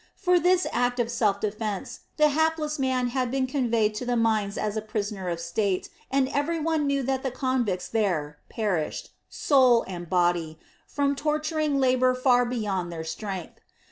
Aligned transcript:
For 0.15 0.39
this 0.39 0.65
act 0.71 0.99
of 0.99 1.11
self 1.11 1.39
defence 1.39 1.99
the 2.17 2.29
hapless 2.29 2.79
man 2.79 3.09
had 3.09 3.29
been 3.29 3.45
conveyed 3.45 3.93
to 3.93 4.03
the 4.03 4.17
mines 4.17 4.57
as 4.57 4.75
a 4.75 4.81
prisoner 4.81 5.29
of 5.29 5.39
state, 5.39 5.89
and 6.09 6.27
every 6.29 6.59
one 6.59 6.87
knew 6.87 7.03
that 7.03 7.21
the 7.21 7.29
convicts 7.29 7.87
there 7.87 8.39
perished, 8.49 9.11
soul 9.29 9.83
and 9.87 10.09
body, 10.09 10.57
from 10.87 11.15
torturing 11.15 11.79
labor 11.79 12.15
far 12.15 12.45
beyond 12.45 12.91
their 12.91 13.03
strength. 13.03 13.59